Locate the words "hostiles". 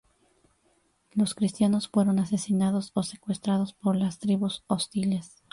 4.65-5.43